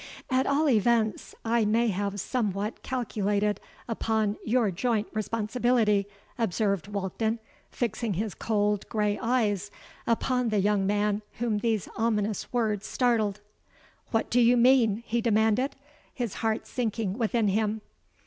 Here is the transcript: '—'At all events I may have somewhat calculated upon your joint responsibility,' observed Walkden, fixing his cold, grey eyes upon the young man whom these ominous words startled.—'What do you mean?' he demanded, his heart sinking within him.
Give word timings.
'—'At 0.31 0.47
all 0.47 0.67
events 0.67 1.35
I 1.45 1.63
may 1.63 1.89
have 1.89 2.19
somewhat 2.19 2.81
calculated 2.81 3.59
upon 3.87 4.37
your 4.43 4.71
joint 4.71 5.05
responsibility,' 5.13 6.07
observed 6.39 6.87
Walkden, 6.87 7.37
fixing 7.69 8.15
his 8.15 8.33
cold, 8.33 8.89
grey 8.89 9.19
eyes 9.21 9.69
upon 10.07 10.49
the 10.49 10.57
young 10.59 10.87
man 10.87 11.21
whom 11.33 11.59
these 11.59 11.87
ominous 11.95 12.51
words 12.51 12.87
startled.—'What 12.87 14.31
do 14.31 14.41
you 14.41 14.57
mean?' 14.57 15.03
he 15.05 15.21
demanded, 15.21 15.75
his 16.11 16.33
heart 16.41 16.65
sinking 16.65 17.19
within 17.19 17.49
him. 17.49 17.81